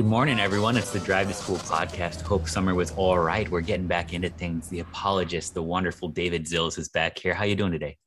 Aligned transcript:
Good 0.00 0.06
morning, 0.06 0.40
everyone. 0.40 0.78
It's 0.78 0.92
the 0.92 0.98
Drive 0.98 1.28
to 1.28 1.34
School 1.34 1.58
podcast. 1.58 2.22
Hope 2.22 2.48
summer 2.48 2.74
was 2.74 2.90
all 2.92 3.18
right. 3.18 3.46
We're 3.50 3.60
getting 3.60 3.86
back 3.86 4.14
into 4.14 4.30
things. 4.30 4.66
The 4.70 4.80
apologist, 4.80 5.52
the 5.52 5.62
wonderful 5.62 6.08
David 6.08 6.46
Zilz, 6.46 6.78
is 6.78 6.88
back 6.88 7.18
here. 7.18 7.34
How 7.34 7.44
you 7.44 7.54
doing 7.54 7.70
today? 7.70 7.98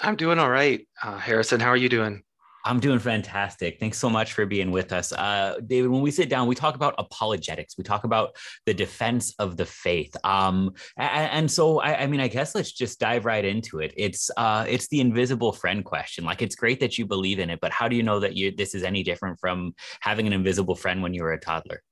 I'm 0.00 0.14
doing 0.14 0.38
all 0.38 0.48
right, 0.48 0.86
uh, 1.02 1.18
Harrison. 1.18 1.58
How 1.58 1.70
are 1.70 1.76
you 1.76 1.88
doing? 1.88 2.22
I'm 2.64 2.78
doing 2.78 2.98
fantastic. 2.98 3.78
Thanks 3.80 3.98
so 3.98 4.08
much 4.08 4.34
for 4.34 4.46
being 4.46 4.70
with 4.70 4.92
us. 4.92 5.12
Uh, 5.12 5.56
David, 5.66 5.90
when 5.90 6.00
we 6.00 6.10
sit 6.10 6.28
down, 6.28 6.46
we 6.46 6.54
talk 6.54 6.74
about 6.74 6.94
apologetics. 6.98 7.76
We 7.76 7.84
talk 7.84 8.04
about 8.04 8.36
the 8.66 8.74
defense 8.74 9.34
of 9.38 9.56
the 9.56 9.66
faith. 9.66 10.14
Um, 10.22 10.74
and, 10.96 11.30
and, 11.30 11.50
so, 11.50 11.80
I, 11.80 12.02
I, 12.02 12.06
mean, 12.06 12.20
I 12.20 12.28
guess 12.28 12.54
let's 12.54 12.72
just 12.72 13.00
dive 13.00 13.24
right 13.24 13.44
into 13.44 13.80
it. 13.80 13.92
It's 13.96 14.30
uh, 14.36 14.64
it's 14.68 14.88
the 14.88 15.00
invisible 15.00 15.52
friend 15.52 15.84
question. 15.84 16.24
Like, 16.24 16.40
it's 16.40 16.54
great 16.54 16.80
that 16.80 16.98
you 16.98 17.06
believe 17.06 17.38
in 17.38 17.50
it, 17.50 17.58
but 17.60 17.72
how 17.72 17.88
do 17.88 17.96
you 17.96 18.02
know 18.02 18.20
that 18.20 18.36
you 18.36 18.54
this 18.54 18.74
is 18.74 18.84
any 18.84 19.02
different 19.02 19.40
from 19.40 19.74
having 20.00 20.26
an 20.26 20.32
invisible 20.32 20.76
friend 20.76 21.02
when 21.02 21.14
you 21.14 21.22
were 21.22 21.32
a 21.32 21.40
toddler? 21.40 21.82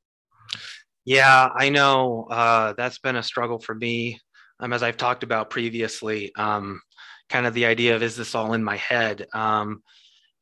Yeah, 1.04 1.48
I 1.56 1.70
know 1.70 2.28
uh, 2.30 2.74
that's 2.74 2.98
been 2.98 3.16
a 3.16 3.22
struggle 3.22 3.58
for 3.58 3.74
me. 3.74 4.20
Um, 4.60 4.72
as 4.72 4.82
I've 4.82 4.98
talked 4.98 5.22
about 5.22 5.50
previously, 5.50 6.32
um, 6.36 6.80
kind 7.28 7.46
of 7.46 7.54
the 7.54 7.64
idea 7.64 7.96
of 7.96 8.02
is 8.02 8.16
this 8.16 8.34
all 8.34 8.52
in 8.52 8.62
my 8.62 8.76
head? 8.76 9.26
Um, 9.32 9.82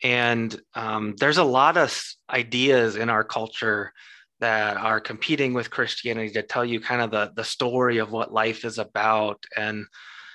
and 0.02 0.60
um, 0.74 1.14
there's 1.18 1.38
a 1.38 1.44
lot 1.44 1.76
of 1.76 2.00
ideas 2.30 2.96
in 2.96 3.10
our 3.10 3.24
culture 3.24 3.92
that 4.40 4.76
are 4.76 5.00
competing 5.00 5.52
with 5.54 5.70
Christianity 5.70 6.30
to 6.30 6.42
tell 6.42 6.64
you 6.64 6.80
kind 6.80 7.02
of 7.02 7.10
the, 7.10 7.32
the 7.34 7.44
story 7.44 7.98
of 7.98 8.12
what 8.12 8.32
life 8.32 8.64
is 8.64 8.78
about. 8.78 9.42
And, 9.56 9.86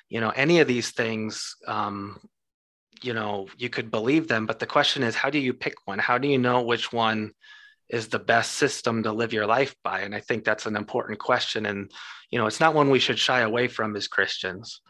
you 0.09 0.19
know, 0.19 0.29
any 0.31 0.59
of 0.59 0.67
these 0.67 0.91
things, 0.91 1.55
um, 1.67 2.19
you 3.01 3.13
know, 3.13 3.47
you 3.57 3.69
could 3.69 3.91
believe 3.91 4.27
them. 4.27 4.45
But 4.45 4.59
the 4.59 4.65
question 4.65 5.03
is, 5.03 5.15
how 5.15 5.29
do 5.29 5.39
you 5.39 5.53
pick 5.53 5.75
one? 5.85 5.99
How 5.99 6.17
do 6.17 6.27
you 6.27 6.37
know 6.37 6.63
which 6.63 6.91
one 6.91 7.31
is 7.89 8.07
the 8.07 8.19
best 8.19 8.53
system 8.53 9.03
to 9.03 9.13
live 9.13 9.31
your 9.31 9.45
life 9.45 9.73
by? 9.83 10.01
And 10.01 10.13
I 10.13 10.19
think 10.19 10.43
that's 10.43 10.65
an 10.65 10.75
important 10.75 11.19
question. 11.19 11.65
And, 11.65 11.89
you 12.29 12.39
know, 12.39 12.47
it's 12.47 12.59
not 12.59 12.75
one 12.75 12.89
we 12.89 12.99
should 12.99 13.19
shy 13.19 13.39
away 13.39 13.69
from 13.69 13.95
as 13.95 14.09
Christians. 14.09 14.81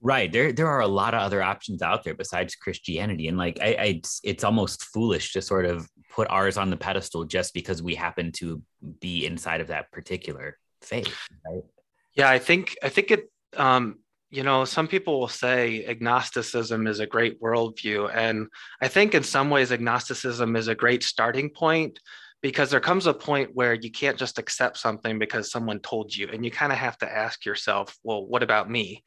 Right. 0.00 0.30
There 0.30 0.52
there 0.52 0.68
are 0.68 0.80
a 0.80 0.86
lot 0.86 1.14
of 1.14 1.20
other 1.20 1.42
options 1.42 1.82
out 1.82 2.04
there 2.04 2.14
besides 2.14 2.54
Christianity. 2.54 3.26
And 3.26 3.36
like 3.36 3.58
I, 3.60 3.66
I 3.66 3.84
it's, 3.84 4.20
it's 4.22 4.44
almost 4.44 4.84
foolish 4.84 5.32
to 5.32 5.42
sort 5.42 5.64
of 5.64 5.88
put 6.10 6.28
ours 6.30 6.56
on 6.56 6.70
the 6.70 6.76
pedestal 6.76 7.24
just 7.24 7.52
because 7.52 7.82
we 7.82 7.96
happen 7.96 8.30
to 8.36 8.62
be 9.00 9.26
inside 9.26 9.60
of 9.60 9.68
that 9.68 9.90
particular 9.90 10.56
faith. 10.82 11.12
Right. 11.44 11.64
Yeah, 12.14 12.30
I 12.30 12.38
think 12.38 12.76
I 12.82 12.88
think 12.90 13.10
it 13.10 13.30
um 13.56 13.98
you 14.30 14.42
know, 14.42 14.64
some 14.64 14.88
people 14.88 15.18
will 15.18 15.28
say 15.28 15.86
agnosticism 15.86 16.86
is 16.86 17.00
a 17.00 17.06
great 17.06 17.40
worldview. 17.40 18.14
And 18.14 18.48
I 18.80 18.88
think 18.88 19.14
in 19.14 19.22
some 19.22 19.48
ways, 19.48 19.72
agnosticism 19.72 20.54
is 20.54 20.68
a 20.68 20.74
great 20.74 21.02
starting 21.02 21.48
point 21.48 21.98
because 22.42 22.70
there 22.70 22.80
comes 22.80 23.06
a 23.06 23.14
point 23.14 23.50
where 23.54 23.72
you 23.72 23.90
can't 23.90 24.18
just 24.18 24.38
accept 24.38 24.76
something 24.76 25.18
because 25.18 25.50
someone 25.50 25.80
told 25.80 26.14
you. 26.14 26.28
And 26.28 26.44
you 26.44 26.50
kind 26.50 26.72
of 26.72 26.78
have 26.78 26.98
to 26.98 27.10
ask 27.10 27.46
yourself, 27.46 27.96
well, 28.04 28.24
what 28.24 28.42
about 28.42 28.70
me? 28.70 29.02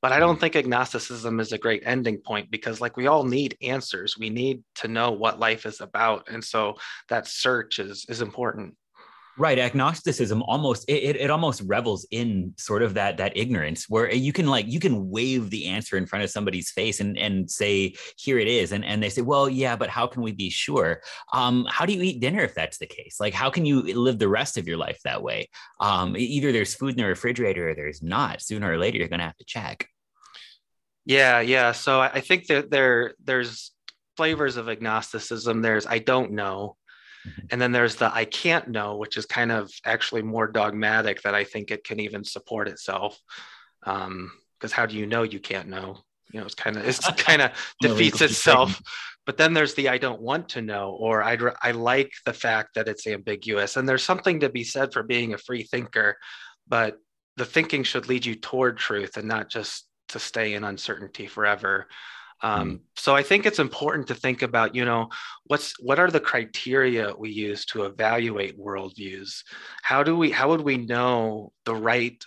But 0.00 0.12
I 0.12 0.20
don't 0.20 0.36
mm. 0.36 0.40
think 0.40 0.56
agnosticism 0.56 1.40
is 1.40 1.52
a 1.52 1.58
great 1.58 1.82
ending 1.84 2.18
point 2.18 2.50
because, 2.50 2.80
like, 2.80 2.96
we 2.96 3.08
all 3.08 3.24
need 3.24 3.56
answers. 3.62 4.16
We 4.18 4.30
need 4.30 4.62
to 4.76 4.88
know 4.88 5.10
what 5.10 5.40
life 5.40 5.66
is 5.66 5.80
about, 5.80 6.28
and 6.30 6.42
so 6.42 6.74
that 7.08 7.26
search 7.26 7.78
is 7.78 8.06
is 8.08 8.20
important 8.20 8.76
right 9.38 9.58
agnosticism 9.58 10.42
almost 10.42 10.84
it, 10.88 11.16
it 11.16 11.30
almost 11.30 11.62
revels 11.66 12.06
in 12.10 12.52
sort 12.58 12.82
of 12.82 12.94
that 12.94 13.16
that 13.16 13.36
ignorance 13.36 13.88
where 13.88 14.12
you 14.12 14.32
can 14.32 14.46
like 14.46 14.66
you 14.66 14.80
can 14.80 15.08
wave 15.10 15.50
the 15.50 15.66
answer 15.66 15.96
in 15.96 16.06
front 16.06 16.24
of 16.24 16.30
somebody's 16.30 16.70
face 16.70 17.00
and 17.00 17.16
and 17.16 17.50
say 17.50 17.94
here 18.16 18.38
it 18.38 18.48
is 18.48 18.72
and 18.72 18.84
and 18.84 19.02
they 19.02 19.08
say 19.08 19.22
well 19.22 19.48
yeah 19.48 19.76
but 19.76 19.88
how 19.88 20.06
can 20.06 20.22
we 20.22 20.32
be 20.32 20.50
sure? 20.50 21.02
Um 21.32 21.66
how 21.70 21.86
do 21.86 21.92
you 21.92 22.02
eat 22.02 22.20
dinner 22.20 22.42
if 22.42 22.54
that's 22.54 22.78
the 22.78 22.86
case? 22.86 23.18
Like 23.20 23.34
how 23.34 23.50
can 23.50 23.64
you 23.64 23.82
live 23.82 24.18
the 24.18 24.28
rest 24.28 24.58
of 24.58 24.66
your 24.66 24.76
life 24.76 25.00
that 25.04 25.22
way? 25.22 25.48
Um 25.80 26.16
either 26.16 26.52
there's 26.52 26.74
food 26.74 26.90
in 26.90 26.96
the 26.96 27.06
refrigerator 27.06 27.70
or 27.70 27.74
there's 27.74 28.02
not. 28.02 28.42
Sooner 28.42 28.70
or 28.70 28.78
later 28.78 28.98
you're 28.98 29.08
going 29.08 29.20
to 29.20 29.26
have 29.26 29.36
to 29.36 29.44
check. 29.44 29.88
Yeah 31.04 31.40
yeah 31.40 31.72
so 31.72 32.00
i 32.00 32.20
think 32.20 32.46
that 32.48 32.70
there 32.70 33.14
there's 33.24 33.72
flavors 34.16 34.56
of 34.56 34.68
agnosticism. 34.68 35.62
There's 35.62 35.86
i 35.86 35.98
don't 35.98 36.32
know. 36.32 36.76
And 37.50 37.60
then 37.60 37.72
there's 37.72 37.96
the 37.96 38.12
I 38.14 38.24
can't 38.24 38.68
know, 38.68 38.96
which 38.96 39.16
is 39.16 39.26
kind 39.26 39.52
of 39.52 39.70
actually 39.84 40.22
more 40.22 40.46
dogmatic 40.46 41.22
that 41.22 41.34
I 41.34 41.44
think 41.44 41.70
it 41.70 41.84
can 41.84 42.00
even 42.00 42.24
support 42.24 42.68
itself. 42.68 43.18
Because 43.80 44.06
um, 44.06 44.30
how 44.70 44.86
do 44.86 44.96
you 44.96 45.06
know 45.06 45.22
you 45.22 45.40
can't 45.40 45.68
know? 45.68 45.98
You 46.32 46.40
know, 46.40 46.46
it's 46.46 46.54
kind 46.54 46.76
of 46.76 46.86
it's 46.86 47.10
kind 47.16 47.42
of 47.42 47.52
defeats 47.80 48.20
itself. 48.20 48.80
But 49.26 49.36
then 49.36 49.52
there's 49.52 49.74
the 49.74 49.88
I 49.88 49.98
don't 49.98 50.22
want 50.22 50.50
to 50.50 50.62
know, 50.62 50.96
or 50.98 51.22
I 51.22 51.36
I 51.62 51.72
like 51.72 52.12
the 52.24 52.32
fact 52.32 52.74
that 52.74 52.88
it's 52.88 53.06
ambiguous. 53.06 53.76
And 53.76 53.88
there's 53.88 54.04
something 54.04 54.40
to 54.40 54.48
be 54.48 54.64
said 54.64 54.92
for 54.92 55.02
being 55.02 55.34
a 55.34 55.38
free 55.38 55.64
thinker, 55.64 56.16
but 56.66 56.98
the 57.36 57.44
thinking 57.44 57.84
should 57.84 58.08
lead 58.08 58.26
you 58.26 58.34
toward 58.34 58.78
truth 58.78 59.16
and 59.16 59.28
not 59.28 59.48
just 59.48 59.86
to 60.08 60.18
stay 60.18 60.54
in 60.54 60.64
uncertainty 60.64 61.26
forever. 61.26 61.86
Um, 62.40 62.70
mm. 62.70 62.80
so 62.96 63.16
I 63.16 63.22
think 63.22 63.46
it's 63.46 63.58
important 63.58 64.06
to 64.08 64.14
think 64.14 64.42
about, 64.42 64.74
you 64.74 64.84
know, 64.84 65.08
what's 65.46 65.78
what 65.80 65.98
are 65.98 66.10
the 66.10 66.20
criteria 66.20 67.14
we 67.16 67.30
use 67.30 67.64
to 67.66 67.84
evaluate 67.84 68.58
worldviews? 68.58 69.42
How 69.82 70.02
do 70.02 70.16
we 70.16 70.30
how 70.30 70.48
would 70.50 70.60
we 70.60 70.76
know 70.76 71.52
the 71.64 71.74
right 71.74 72.22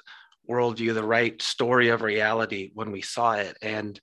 worldview, 0.50 0.94
the 0.94 1.04
right 1.04 1.42
story 1.42 1.90
of 1.90 2.02
reality 2.02 2.72
when 2.74 2.92
we 2.92 3.02
saw 3.02 3.34
it? 3.34 3.58
And 3.62 4.00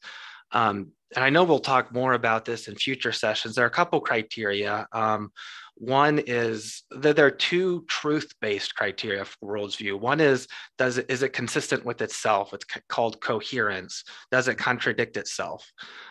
um, 0.53 0.93
and 1.15 1.25
I 1.25 1.31
know 1.31 1.45
we'll 1.45 1.59
talk 1.59 1.93
more 1.93 2.13
about 2.13 2.45
this 2.45 2.69
in 2.69 2.75
future 2.75 3.13
sessions. 3.13 3.55
There 3.55 3.65
are 3.65 3.69
a 3.69 3.71
couple 3.71 4.01
criteria. 4.01 4.87
Um, 4.93 5.33
one 5.79 6.19
is 6.19 6.83
that 6.91 7.15
there 7.15 7.27
are 7.27 7.31
two 7.31 7.85
truth-based 7.87 8.75
criteria 8.75 9.25
for 9.25 9.57
worldview. 9.57 9.99
One 9.99 10.21
is 10.21 10.49
does 10.77 10.99
it 10.99 11.07
is 11.09 11.23
it 11.23 11.33
consistent 11.33 11.85
with 11.85 12.03
itself? 12.03 12.53
It's 12.53 12.65
called 12.89 13.21
coherence. 13.21 14.03
Does 14.33 14.49
it 14.49 14.59
contradict 14.59 15.17
itself? 15.17 15.71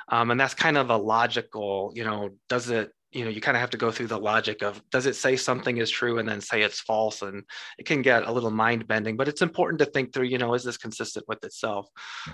Um, 0.09 0.31
and 0.31 0.39
that's 0.39 0.53
kind 0.53 0.77
of 0.77 0.89
a 0.89 0.97
logical. 0.97 1.91
You 1.95 2.05
know, 2.05 2.29
does 2.47 2.69
it? 2.69 2.91
You 3.11 3.25
know, 3.25 3.29
you 3.29 3.41
kind 3.41 3.57
of 3.57 3.61
have 3.61 3.69
to 3.71 3.77
go 3.77 3.91
through 3.91 4.07
the 4.07 4.19
logic 4.19 4.61
of 4.61 4.81
does 4.89 5.05
it 5.05 5.15
say 5.15 5.35
something 5.35 5.77
is 5.77 5.89
true 5.89 6.19
and 6.19 6.27
then 6.27 6.39
say 6.39 6.61
it's 6.61 6.79
false, 6.79 7.21
and 7.21 7.43
it 7.77 7.85
can 7.85 8.01
get 8.01 8.25
a 8.25 8.31
little 8.31 8.51
mind 8.51 8.87
bending. 8.87 9.17
But 9.17 9.27
it's 9.27 9.41
important 9.41 9.79
to 9.79 9.85
think 9.85 10.13
through. 10.13 10.25
You 10.25 10.37
know, 10.37 10.53
is 10.53 10.63
this 10.63 10.77
consistent 10.77 11.25
with 11.27 11.43
itself? 11.43 11.89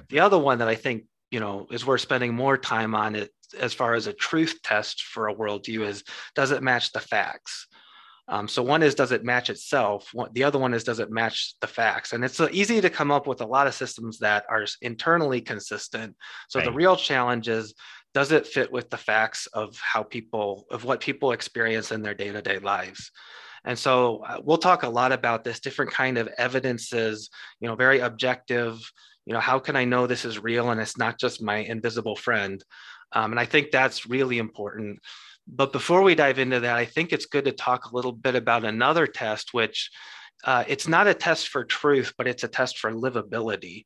The 0.10 0.20
other 0.20 0.38
one 0.38 0.60
that 0.60 0.68
I 0.68 0.76
think 0.76 1.06
you 1.32 1.40
know 1.40 1.66
is 1.72 1.86
worth 1.86 2.02
spending 2.02 2.36
more 2.36 2.58
time 2.58 2.94
on 2.94 3.16
it 3.16 3.32
as 3.60 3.74
far 3.74 3.94
as 3.94 4.08
a 4.08 4.14
truth 4.14 4.60
test 4.64 5.04
for 5.04 5.28
a 5.28 5.36
worldview 5.36 5.88
is 5.88 6.04
does 6.36 6.52
it 6.52 6.64
match 6.64 6.92
the 6.92 7.00
facts? 7.00 7.68
Um, 8.30 8.48
so 8.48 8.64
one 8.64 8.84
is 8.84 8.96
does 8.96 9.12
it 9.12 9.26
match 9.26 9.50
itself? 9.50 10.10
The 10.32 10.44
other 10.44 10.58
one 10.58 10.74
is 10.74 10.84
does 10.84 11.00
it 11.00 11.12
match 11.12 11.56
the 11.60 11.68
facts? 11.68 12.14
And 12.14 12.24
it's 12.24 12.40
uh, 12.40 12.48
easy 12.52 12.80
to 12.80 12.90
come 12.90 13.12
up 13.12 13.28
with 13.28 13.42
a 13.42 13.46
lot 13.46 13.68
of 13.68 13.74
systems 13.74 14.20
that 14.20 14.46
are 14.50 14.66
internally 14.82 15.42
consistent. 15.42 16.16
So 16.48 16.60
right. 16.60 16.66
the 16.66 16.72
real 16.72 16.96
challenge 16.96 17.50
is 17.50 17.74
does 18.14 18.32
it 18.32 18.48
fit 18.48 18.72
with 18.72 18.90
the 18.90 18.98
facts 18.98 19.48
of 19.48 19.78
how 19.78 20.04
people 20.04 20.66
of 20.72 20.86
what 20.86 21.02
people 21.02 21.32
experience 21.34 21.92
in 21.92 22.02
their 22.02 22.14
day-to-day 22.14 22.60
lives? 22.60 23.12
And 23.66 23.78
so 23.78 24.24
uh, 24.28 24.40
we'll 24.44 24.58
talk 24.58 24.84
a 24.84 24.90
lot 24.90 25.12
about 25.12 25.44
this 25.44 25.60
different 25.60 25.92
kind 25.92 26.18
of 26.18 26.30
evidences 26.38 27.30
you 27.60 27.68
know 27.68 27.76
very 27.76 28.00
objective 28.00 28.80
you 29.26 29.34
know 29.34 29.40
how 29.40 29.60
can 29.60 29.76
i 29.76 29.86
know 29.86 30.08
this 30.08 30.26
is 30.26 30.44
real 30.44 30.70
and 30.70 30.82
it's 30.82 30.98
not 30.98 31.20
just 31.20 31.42
my 31.42 31.58
invisible 31.58 32.16
friend? 32.16 32.64
Um, 33.12 33.32
and 33.32 33.40
i 33.40 33.46
think 33.46 33.72
that's 33.72 34.08
really 34.08 34.38
important. 34.38 35.00
But 35.46 35.74
before 35.74 36.04
we 36.04 36.16
dive 36.16 36.40
into 36.40 36.62
that 36.62 36.76
i 36.76 36.86
think 36.86 37.12
it's 37.12 37.26
good 37.26 37.46
to 37.46 37.52
talk 37.52 37.86
a 37.86 37.96
little 37.96 38.14
bit 38.14 38.36
about 38.36 38.64
another 38.64 39.08
test 39.08 39.54
which 39.54 39.92
uh, 40.46 40.64
it's 40.68 40.88
not 40.88 41.08
a 41.08 41.14
test 41.14 41.48
for 41.50 41.64
truth 41.64 42.14
but 42.18 42.28
it's 42.28 42.44
a 42.44 42.48
test 42.48 42.78
for 42.78 42.92
livability. 42.92 43.86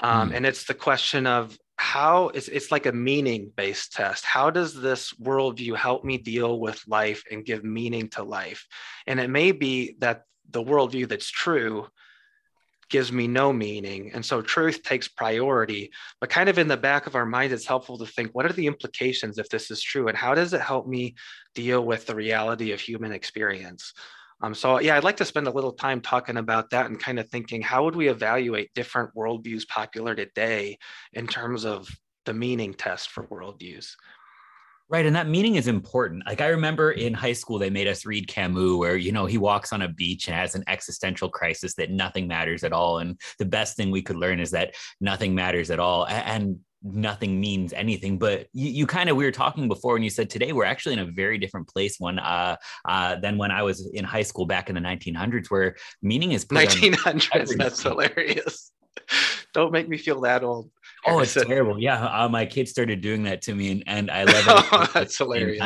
Um, 0.00 0.30
mm. 0.30 0.36
and 0.36 0.46
it's 0.46 0.64
the 0.64 0.74
question 0.74 1.26
of 1.26 1.56
how 1.76 2.28
it's, 2.28 2.48
it's 2.48 2.70
like 2.70 2.86
a 2.86 2.92
meaning 2.92 3.50
based 3.56 3.92
test. 3.92 4.24
How 4.24 4.50
does 4.50 4.80
this 4.80 5.12
worldview 5.14 5.76
help 5.76 6.04
me 6.04 6.18
deal 6.18 6.60
with 6.60 6.82
life 6.86 7.24
and 7.30 7.44
give 7.44 7.64
meaning 7.64 8.08
to 8.10 8.22
life? 8.22 8.66
And 9.06 9.18
it 9.18 9.28
may 9.28 9.52
be 9.52 9.96
that 9.98 10.22
the 10.50 10.62
worldview 10.62 11.08
that's 11.08 11.30
true 11.30 11.86
gives 12.90 13.12
me 13.12 13.26
no 13.26 13.52
meaning. 13.52 14.10
And 14.14 14.24
so 14.24 14.42
truth 14.42 14.82
takes 14.82 15.08
priority. 15.08 15.90
But 16.20 16.30
kind 16.30 16.48
of 16.48 16.58
in 16.58 16.68
the 16.68 16.76
back 16.76 17.06
of 17.06 17.14
our 17.14 17.26
mind, 17.26 17.52
it's 17.52 17.66
helpful 17.66 17.98
to 17.98 18.06
think 18.06 18.30
what 18.32 18.46
are 18.46 18.52
the 18.52 18.66
implications 18.66 19.38
if 19.38 19.48
this 19.48 19.70
is 19.70 19.82
true? 19.82 20.08
And 20.08 20.16
how 20.16 20.34
does 20.34 20.52
it 20.52 20.60
help 20.60 20.86
me 20.86 21.14
deal 21.54 21.84
with 21.84 22.06
the 22.06 22.14
reality 22.14 22.72
of 22.72 22.80
human 22.80 23.12
experience? 23.12 23.92
Um, 24.40 24.54
so, 24.54 24.80
yeah, 24.80 24.96
I'd 24.96 25.04
like 25.04 25.16
to 25.18 25.24
spend 25.24 25.46
a 25.46 25.52
little 25.52 25.72
time 25.72 26.00
talking 26.00 26.36
about 26.36 26.70
that 26.70 26.86
and 26.86 26.98
kind 26.98 27.18
of 27.18 27.28
thinking 27.30 27.62
how 27.62 27.84
would 27.84 27.96
we 27.96 28.08
evaluate 28.08 28.74
different 28.74 29.14
worldviews 29.14 29.66
popular 29.68 30.14
today 30.14 30.78
in 31.12 31.26
terms 31.26 31.64
of 31.64 31.88
the 32.26 32.34
meaning 32.34 32.74
test 32.74 33.10
for 33.10 33.26
worldviews? 33.28 33.92
Right. 34.88 35.06
And 35.06 35.16
that 35.16 35.28
meaning 35.28 35.56
is 35.56 35.66
important. 35.66 36.24
Like 36.26 36.42
I 36.42 36.48
remember 36.48 36.92
in 36.92 37.14
high 37.14 37.32
school, 37.32 37.58
they 37.58 37.70
made 37.70 37.88
us 37.88 38.04
read 38.04 38.28
Camus, 38.28 38.76
where, 38.76 38.96
you 38.96 39.12
know, 39.12 39.24
he 39.24 39.38
walks 39.38 39.72
on 39.72 39.80
a 39.82 39.88
beach 39.88 40.28
and 40.28 40.36
has 40.36 40.54
an 40.54 40.62
existential 40.66 41.30
crisis 41.30 41.74
that 41.76 41.90
nothing 41.90 42.28
matters 42.28 42.64
at 42.64 42.72
all. 42.72 42.98
And 42.98 43.18
the 43.38 43.46
best 43.46 43.76
thing 43.76 43.90
we 43.90 44.02
could 44.02 44.16
learn 44.16 44.40
is 44.40 44.50
that 44.50 44.74
nothing 45.00 45.34
matters 45.34 45.70
at 45.70 45.78
all. 45.78 46.06
And 46.06 46.58
nothing 46.84 47.40
means 47.40 47.72
anything. 47.72 48.18
But 48.18 48.46
you, 48.52 48.68
you 48.68 48.86
kind 48.86 49.08
of 49.08 49.16
we 49.16 49.24
were 49.24 49.32
talking 49.32 49.68
before, 49.68 49.96
and 49.96 50.04
you 50.04 50.10
said 50.10 50.28
today 50.28 50.52
we're 50.52 50.64
actually 50.64 50.92
in 50.92 50.98
a 51.00 51.06
very 51.06 51.38
different 51.38 51.66
place 51.66 51.96
when 51.98 52.18
uh, 52.18 52.56
uh, 52.84 53.16
than 53.16 53.38
when 53.38 53.50
I 53.50 53.62
was 53.62 53.88
in 53.94 54.04
high 54.04 54.22
school 54.22 54.44
back 54.44 54.68
in 54.68 54.74
the 54.74 54.80
1900s, 54.80 55.50
where 55.50 55.76
meaning 56.02 56.32
is 56.32 56.44
1900s. 56.44 57.56
That's 57.56 57.82
hilarious. 57.82 58.70
Don't 59.54 59.72
make 59.72 59.88
me 59.88 59.96
feel 59.96 60.20
that 60.22 60.44
old. 60.44 60.70
Oh, 61.06 61.18
it's 61.20 61.34
terrible. 61.34 61.78
Yeah, 61.78 62.04
uh, 62.04 62.28
my 62.28 62.46
kids 62.46 62.70
started 62.70 63.00
doing 63.00 63.24
that 63.24 63.42
to 63.42 63.54
me, 63.54 63.70
and, 63.70 63.84
and 63.86 64.10
I 64.10 64.24
love 64.24 64.36
it. 64.36 64.68
oh, 64.72 64.90
that's 64.92 65.18
hilarious. 65.18 65.60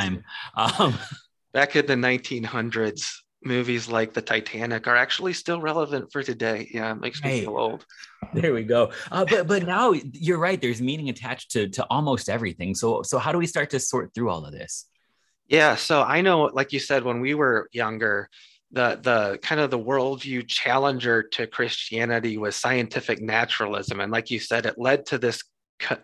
Um, 0.55 0.99
Back 1.52 1.76
in 1.76 1.87
the 1.87 1.94
1900s, 1.94 3.11
movies 3.43 3.88
like 3.88 4.12
the 4.12 4.23
Titanic 4.23 4.87
are 4.87 4.96
actually 4.96 5.32
still 5.32 5.61
relevant 5.61 6.12
for 6.12 6.23
today. 6.23 6.69
Yeah, 6.73 6.93
it 6.93 7.00
makes 7.00 7.23
me 7.23 7.31
hey, 7.31 7.40
feel 7.43 7.56
old. 7.56 7.87
There 8.35 8.52
we 8.52 8.64
go. 8.64 8.93
Uh, 9.11 9.25
but 9.25 9.46
but 9.46 9.64
now 9.64 9.93
you're 10.12 10.38
right. 10.38 10.61
There's 10.61 10.82
meaning 10.82 11.08
attached 11.08 11.52
to 11.52 11.69
to 11.70 11.87
almost 11.88 12.29
everything. 12.29 12.75
So 12.75 13.02
so 13.02 13.19
how 13.19 13.32
do 13.32 13.38
we 13.38 13.46
start 13.46 13.70
to 13.70 13.81
sort 13.81 14.12
through 14.14 14.31
all 14.31 14.44
of 14.44 14.52
this? 14.52 14.87
Yeah. 15.49 15.76
So 15.76 16.02
I 16.02 16.20
know, 16.20 16.50
like 16.52 16.73
you 16.73 16.79
said, 16.81 17.05
when 17.05 17.20
we 17.20 17.34
were 17.34 17.69
younger, 17.73 18.29
the 18.70 18.99
the 19.03 19.38
kind 19.43 19.61
of 19.61 19.70
the 19.70 19.79
worldview 19.79 20.47
challenger 20.47 21.23
to 21.23 21.47
Christianity 21.47 22.37
was 22.37 22.56
scientific 22.56 23.20
naturalism, 23.20 24.00
and 24.00 24.12
like 24.12 24.31
you 24.31 24.38
said, 24.38 24.67
it 24.67 24.79
led 24.79 25.06
to 25.06 25.19
this 25.19 25.43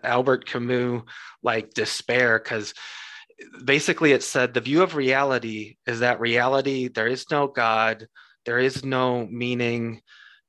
Albert 0.03 0.45
Camus 0.45 1.03
like 1.43 1.73
despair 1.73 2.39
because 2.39 2.73
basically 3.63 4.13
it 4.13 4.23
said 4.23 4.53
the 4.53 4.61
view 4.61 4.81
of 4.81 4.95
reality 4.95 5.75
is 5.85 5.99
that 5.99 6.19
reality 6.19 6.87
there 6.87 7.07
is 7.07 7.25
no 7.29 7.47
God, 7.47 8.07
there 8.45 8.59
is 8.59 8.83
no 8.83 9.25
meaning. 9.27 10.01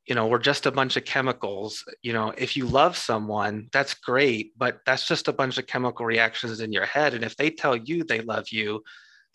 You 0.07 0.15
know, 0.15 0.29
we're 0.29 0.39
just 0.39 0.67
a 0.67 0.71
bunch 0.71 0.97
of 0.97 1.05
chemicals. 1.05 1.83
You 2.01 2.13
know, 2.13 2.33
if 2.39 2.57
you 2.57 2.67
love 2.67 2.97
someone, 2.97 3.69
that's 3.73 3.95
great, 3.95 4.57
but 4.57 4.79
that's 4.87 5.09
just 5.09 5.27
a 5.27 5.33
bunch 5.33 5.59
of 5.59 5.67
chemical 5.67 6.07
reactions 6.07 6.61
in 6.61 6.73
your 6.73 6.87
head. 6.87 7.13
And 7.15 7.25
if 7.25 7.37
they 7.37 7.51
tell 7.51 7.75
you 7.75 8.05
they 8.05 8.21
love 8.21 8.51
you, 8.51 8.85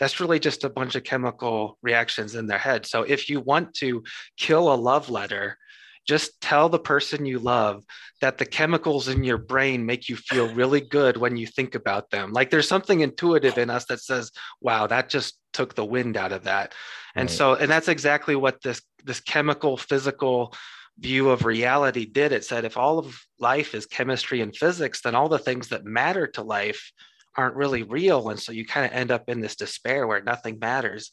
that's 0.02 0.20
really 0.20 0.40
just 0.40 0.64
a 0.64 0.70
bunch 0.70 0.96
of 0.96 1.04
chemical 1.04 1.78
reactions 1.84 2.34
in 2.34 2.48
their 2.48 2.58
head. 2.58 2.88
So 2.88 3.04
if 3.04 3.30
you 3.30 3.40
want 3.40 3.76
to 3.76 4.04
kill 4.36 4.74
a 4.74 4.76
love 4.76 5.12
letter, 5.12 5.60
just 6.08 6.42
tell 6.42 6.70
the 6.70 6.80
person 6.80 7.24
you 7.24 7.38
love 7.38 7.84
that 8.20 8.40
the 8.40 8.46
chemicals 8.46 9.08
in 9.08 9.24
your 9.24 9.38
brain 9.38 9.86
make 9.86 10.10
you 10.10 10.16
feel 10.16 10.52
really 10.56 10.82
good 10.82 11.18
when 11.18 11.38
you 11.38 11.46
think 11.46 11.76
about 11.76 12.10
them. 12.10 12.34
Like 12.34 12.50
there's 12.50 12.68
something 12.68 13.02
intuitive 13.02 13.60
in 13.60 13.70
us 13.70 13.86
that 13.86 14.02
says, 14.02 14.32
wow, 14.60 14.88
that 14.88 15.08
just 15.08 15.38
took 15.54 15.76
the 15.76 15.86
wind 15.86 16.18
out 16.18 16.32
of 16.32 16.46
that. 16.46 16.74
And 17.14 17.30
right. 17.30 17.38
so, 17.38 17.54
and 17.54 17.70
that's 17.70 17.88
exactly 17.88 18.36
what 18.36 18.60
this 18.64 18.82
this 19.04 19.20
chemical 19.20 19.78
physical 19.78 20.56
view 20.98 21.30
of 21.30 21.46
reality 21.46 22.06
did. 22.06 22.32
It 22.32 22.44
said 22.44 22.66
if 22.66 22.76
all 22.76 22.98
of 22.98 23.24
life 23.38 23.76
is 23.76 23.86
chemistry 23.86 24.42
and 24.42 24.56
physics, 24.56 25.02
then 25.02 25.14
all 25.14 25.30
the 25.30 25.38
things 25.38 25.68
that 25.68 25.86
matter 25.86 26.26
to 26.26 26.42
life 26.42 26.92
aren't 27.38 27.56
really 27.56 27.84
real 27.84 28.30
and 28.30 28.40
so 28.40 28.52
you 28.52 28.66
kind 28.66 28.86
of 28.86 28.92
end 28.92 29.12
up 29.12 29.30
in 29.30 29.40
this 29.40 29.56
despair 29.56 30.06
where 30.08 30.22
nothing 30.22 30.60
matters. 30.60 31.12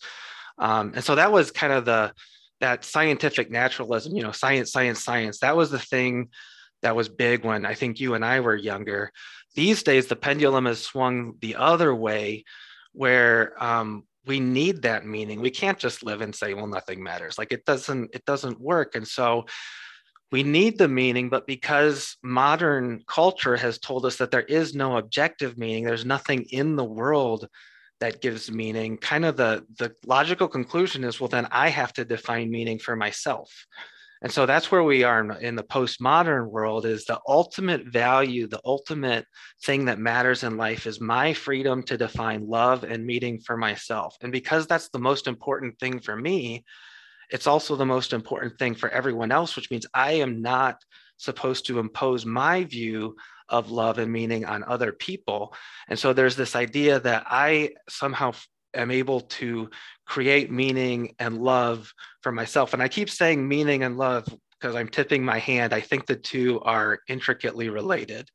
Um, 0.58 0.92
and 0.94 1.04
so 1.04 1.14
that 1.14 1.32
was 1.32 1.50
kind 1.50 1.72
of 1.72 1.84
the 1.84 2.12
that 2.60 2.84
scientific 2.84 3.52
naturalism 3.52 4.16
you 4.16 4.22
know 4.22 4.32
science 4.32 4.72
science 4.72 5.04
science 5.04 5.38
that 5.38 5.56
was 5.56 5.70
the 5.70 5.78
thing 5.78 6.28
that 6.82 6.96
was 6.96 7.08
big 7.08 7.44
when 7.44 7.64
i 7.64 7.72
think 7.72 8.00
you 8.00 8.14
and 8.14 8.24
i 8.24 8.40
were 8.40 8.56
younger. 8.56 9.12
These 9.54 9.82
days 9.82 10.06
the 10.06 10.16
pendulum 10.16 10.66
has 10.66 10.82
swung 10.82 11.34
the 11.40 11.56
other 11.56 11.94
way 11.94 12.44
where 12.92 13.60
um, 13.62 14.04
we 14.26 14.40
need 14.40 14.82
that 14.82 15.06
meaning. 15.06 15.40
We 15.40 15.50
can't 15.50 15.78
just 15.78 16.04
live 16.04 16.20
and 16.20 16.34
say 16.34 16.54
well 16.54 16.66
nothing 16.66 17.02
matters. 17.02 17.38
Like 17.38 17.52
it 17.52 17.64
doesn't 17.64 18.14
it 18.14 18.24
doesn't 18.24 18.60
work. 18.60 18.94
And 18.94 19.08
so 19.08 19.46
we 20.30 20.42
need 20.42 20.78
the 20.78 20.88
meaning, 20.88 21.28
but 21.28 21.46
because 21.46 22.16
modern 22.22 23.02
culture 23.06 23.56
has 23.56 23.78
told 23.78 24.04
us 24.04 24.16
that 24.16 24.30
there 24.30 24.42
is 24.42 24.74
no 24.74 24.96
objective 24.96 25.56
meaning, 25.56 25.84
there's 25.84 26.04
nothing 26.04 26.44
in 26.50 26.76
the 26.76 26.84
world 26.84 27.48
that 28.00 28.20
gives 28.20 28.50
meaning, 28.50 28.96
kind 28.96 29.24
of 29.24 29.36
the, 29.36 29.64
the 29.78 29.92
logical 30.06 30.46
conclusion 30.46 31.02
is 31.02 31.18
well, 31.18 31.28
then 31.28 31.48
I 31.50 31.68
have 31.68 31.92
to 31.94 32.04
define 32.04 32.50
meaning 32.50 32.78
for 32.78 32.94
myself. 32.94 33.50
And 34.20 34.32
so 34.32 34.46
that's 34.46 34.70
where 34.70 34.82
we 34.82 35.04
are 35.04 35.30
in 35.40 35.54
the 35.54 35.62
postmodern 35.62 36.50
world 36.50 36.86
is 36.86 37.04
the 37.04 37.20
ultimate 37.28 37.86
value, 37.86 38.48
the 38.48 38.60
ultimate 38.64 39.24
thing 39.64 39.84
that 39.84 40.00
matters 40.00 40.42
in 40.42 40.56
life 40.56 40.86
is 40.86 41.00
my 41.00 41.32
freedom 41.32 41.84
to 41.84 41.96
define 41.96 42.48
love 42.48 42.82
and 42.82 43.06
meaning 43.06 43.38
for 43.38 43.56
myself. 43.56 44.16
And 44.20 44.32
because 44.32 44.66
that's 44.66 44.88
the 44.88 44.98
most 44.98 45.28
important 45.28 45.78
thing 45.78 46.00
for 46.00 46.16
me, 46.16 46.64
it's 47.30 47.46
also 47.46 47.76
the 47.76 47.86
most 47.86 48.12
important 48.12 48.58
thing 48.58 48.74
for 48.74 48.88
everyone 48.88 49.32
else, 49.32 49.56
which 49.56 49.70
means 49.70 49.86
I 49.94 50.12
am 50.12 50.42
not 50.42 50.82
supposed 51.16 51.66
to 51.66 51.78
impose 51.78 52.24
my 52.24 52.64
view 52.64 53.16
of 53.48 53.70
love 53.70 53.98
and 53.98 54.12
meaning 54.12 54.44
on 54.44 54.64
other 54.64 54.92
people. 54.92 55.54
And 55.88 55.98
so 55.98 56.12
there's 56.12 56.36
this 56.36 56.54
idea 56.54 57.00
that 57.00 57.24
I 57.26 57.70
somehow 57.88 58.32
am 58.74 58.90
able 58.90 59.22
to 59.22 59.70
create 60.06 60.50
meaning 60.50 61.14
and 61.18 61.38
love 61.38 61.92
for 62.22 62.32
myself. 62.32 62.74
And 62.74 62.82
I 62.82 62.88
keep 62.88 63.10
saying 63.10 63.46
meaning 63.46 63.82
and 63.82 63.96
love 63.96 64.26
because 64.60 64.74
I'm 64.74 64.88
tipping 64.88 65.24
my 65.24 65.38
hand. 65.38 65.72
I 65.72 65.80
think 65.80 66.06
the 66.06 66.16
two 66.16 66.60
are 66.60 67.00
intricately 67.08 67.68
related. 67.68 68.28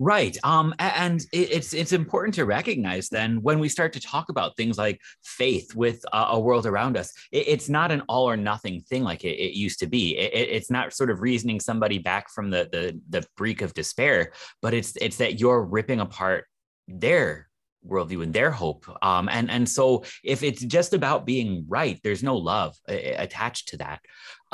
Right. 0.00 0.36
Um, 0.42 0.74
and 0.80 1.24
it's 1.32 1.72
it's 1.72 1.92
important 1.92 2.34
to 2.34 2.44
recognize 2.44 3.08
then 3.08 3.40
when 3.42 3.60
we 3.60 3.68
start 3.68 3.92
to 3.92 4.00
talk 4.00 4.28
about 4.28 4.56
things 4.56 4.76
like 4.76 5.00
faith 5.22 5.74
with 5.74 6.04
a, 6.12 6.38
world 6.38 6.66
around 6.66 6.96
us, 6.96 7.12
it, 7.30 7.46
it's 7.46 7.68
not 7.68 7.92
an 7.92 8.02
all 8.08 8.28
or 8.28 8.36
nothing 8.36 8.80
thing 8.82 9.04
like 9.04 9.24
it, 9.24 9.56
used 9.56 9.78
to 9.80 9.86
be. 9.86 10.18
It, 10.18 10.48
it's 10.50 10.70
not 10.70 10.92
sort 10.92 11.10
of 11.10 11.20
reasoning 11.20 11.60
somebody 11.60 11.98
back 11.98 12.28
from 12.30 12.50
the 12.50 12.68
the 12.72 13.00
the 13.08 13.26
brink 13.36 13.62
of 13.62 13.72
despair, 13.72 14.32
but 14.60 14.74
it's 14.74 14.94
it's 15.00 15.18
that 15.18 15.38
you're 15.38 15.62
ripping 15.62 16.00
apart 16.00 16.46
their 16.88 17.48
worldview 17.88 18.22
and 18.22 18.32
their 18.34 18.50
hope. 18.50 18.86
Um, 19.02 19.28
and 19.28 19.50
and 19.50 19.68
so 19.68 20.04
if 20.22 20.42
it's 20.42 20.62
just 20.64 20.92
about 20.92 21.26
being 21.26 21.66
right, 21.68 22.00
there's 22.02 22.22
no 22.22 22.36
love 22.36 22.76
uh, 22.88 22.94
attached 22.94 23.68
to 23.68 23.76
that. 23.78 24.00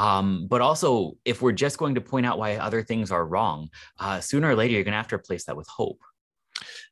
Um, 0.01 0.47
but 0.49 0.61
also, 0.63 1.19
if 1.25 1.43
we're 1.43 1.53
just 1.53 1.77
going 1.77 1.95
to 1.97 2.01
point 2.01 2.25
out 2.25 2.39
why 2.39 2.57
other 2.57 2.83
things 2.83 3.13
are 3.13 3.27
wrong, 3.27 3.69
uh, 3.99 4.21
sooner 4.21 4.49
or 4.49 4.57
later 4.57 4.73
you're 4.73 4.85
going 4.85 4.93
to 4.93 5.03
have 5.05 5.09
to 5.09 5.17
replace 5.17 5.45
that 5.45 5.57
with 5.57 5.69
hope. 5.69 6.01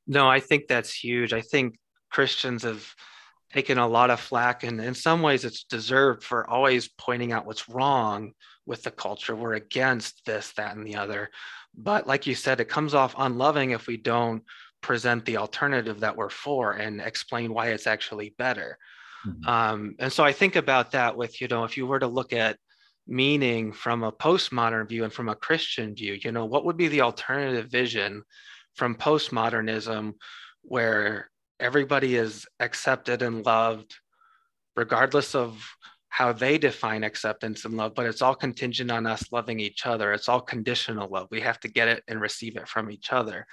No, 0.07 0.29
I 0.29 0.41
think 0.41 0.67
that's 0.67 0.93
huge. 0.93 1.33
I 1.33 1.41
think 1.41 1.79
Christians 2.11 2.63
have 2.65 2.87
taken 3.53 3.79
a 3.79 3.89
lot 3.89 4.11
of 4.11 4.21
flack, 4.21 4.63
and 4.63 4.79
in 4.81 4.95
some 4.95 5.23
ways, 5.23 5.47
it's 5.47 5.65
deserved 5.65 6.23
for 6.23 6.49
always 6.51 6.89
pointing 6.99 7.33
out 7.33 7.47
what's 7.47 7.69
wrong 7.69 8.33
with 8.67 8.83
the 8.83 8.91
culture. 8.91 9.35
We're 9.35 9.55
against 9.55 10.25
this, 10.27 10.53
that, 10.53 10.77
and 10.77 10.87
the 10.87 10.97
other. 10.97 11.31
But 11.75 12.07
like 12.07 12.27
you 12.27 12.35
said, 12.35 12.61
it 12.61 12.69
comes 12.69 12.93
off 12.93 13.15
unloving 13.17 13.71
if 13.71 13.87
we 13.87 13.97
don't 13.97 14.43
present 14.83 15.25
the 15.25 15.39
alternative 15.39 16.01
that 16.01 16.17
we're 16.17 16.29
for 16.29 16.73
and 16.73 17.01
explain 17.01 17.55
why 17.55 17.69
it's 17.69 17.87
actually 17.87 18.35
better. 18.37 18.79
Mm-hmm. 19.27 19.49
Um, 19.49 19.95
and 19.99 20.13
so 20.13 20.25
I 20.25 20.33
think 20.33 20.57
about 20.57 20.93
that 20.93 21.17
with, 21.17 21.41
you 21.41 21.49
know, 21.49 21.65
if 21.65 21.77
you 21.77 21.87
were 21.87 21.99
to 22.01 22.07
look 22.07 22.33
at 22.33 22.59
meaning 23.09 23.73
from 23.73 24.05
a 24.05 24.13
postmodern 24.13 24.89
view 24.89 25.03
and 25.03 25.13
from 25.13 25.31
a 25.31 25.35
Christian 25.35 25.95
view, 25.95 26.19
you 26.23 26.31
know, 26.31 26.45
what 26.45 26.67
would 26.67 26.77
be 26.77 26.89
the 26.89 27.01
alternative 27.01 27.71
vision 27.71 28.23
from 28.77 28.95
postmodernism 28.95 30.13
where 30.63 31.31
everybody 31.59 32.15
is 32.15 32.47
accepted 32.61 33.23
and 33.23 33.45
loved 33.45 33.97
regardless 34.77 35.35
of 35.35 35.61
how 36.11 36.33
they 36.33 36.59
define 36.59 37.03
acceptance 37.03 37.65
and 37.65 37.77
love, 37.77 37.95
but 37.95 38.07
it's 38.07 38.23
all 38.23 38.35
contingent 38.35 38.91
on 38.91 39.07
us 39.07 39.31
loving 39.33 39.59
each 39.59 39.87
other. 39.87 40.13
It's 40.13 40.29
all 40.29 40.41
conditional 40.41 41.09
love. 41.09 41.29
We 41.31 41.41
have 41.41 41.61
to 41.61 41.69
get 41.69 41.89
it 41.89 42.03
and 42.09 42.21
receive 42.21 42.57
it 42.57 42.69
from 42.69 42.91
each 42.91 43.13
other. 43.13 43.47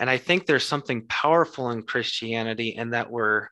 And 0.00 0.08
I 0.08 0.16
think 0.16 0.46
there's 0.46 0.66
something 0.66 1.06
powerful 1.08 1.70
in 1.70 1.82
Christianity 1.82 2.70
in 2.70 2.90
that 2.90 3.10
we're 3.10 3.48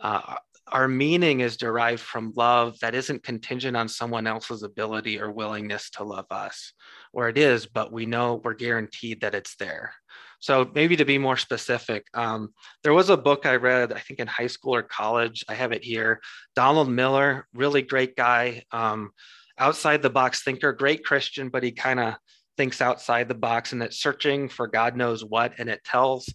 uh, 0.00 0.36
our 0.72 0.88
meaning 0.88 1.40
is 1.40 1.56
derived 1.56 2.02
from 2.02 2.32
love 2.36 2.78
that 2.80 2.94
isn't 2.94 3.22
contingent 3.22 3.76
on 3.76 3.88
someone 3.88 4.26
else's 4.26 4.62
ability 4.62 5.20
or 5.20 5.30
willingness 5.30 5.90
to 5.90 6.04
love 6.04 6.26
us, 6.30 6.72
or 7.12 7.28
it 7.28 7.38
is, 7.38 7.66
but 7.66 7.92
we 7.92 8.06
know 8.06 8.40
we're 8.44 8.54
guaranteed 8.54 9.20
that 9.20 9.34
it's 9.34 9.56
there. 9.56 9.92
So 10.40 10.70
maybe 10.74 10.96
to 10.96 11.04
be 11.04 11.18
more 11.18 11.36
specific, 11.36 12.06
um, 12.14 12.54
there 12.82 12.94
was 12.94 13.10
a 13.10 13.16
book 13.16 13.44
I 13.44 13.56
read, 13.56 13.92
I 13.92 13.98
think 13.98 14.20
in 14.20 14.26
high 14.26 14.46
school 14.46 14.74
or 14.74 14.82
college. 14.82 15.44
I 15.48 15.54
have 15.54 15.72
it 15.72 15.84
here. 15.84 16.20
Donald 16.56 16.88
Miller, 16.88 17.46
really 17.52 17.82
great 17.82 18.16
guy, 18.16 18.62
um, 18.72 19.10
outside 19.58 20.00
the 20.00 20.08
box 20.08 20.42
thinker, 20.42 20.72
great 20.72 21.04
Christian, 21.04 21.50
but 21.50 21.62
he 21.62 21.72
kind 21.72 22.00
of 22.00 22.14
thinks 22.56 22.80
outside 22.80 23.28
the 23.28 23.34
box 23.34 23.72
and 23.72 23.82
it's 23.82 24.00
searching 24.00 24.48
for 24.48 24.66
God 24.66 24.96
knows 24.96 25.22
what. 25.22 25.52
And 25.58 25.68
it 25.68 25.84
tells 25.84 26.32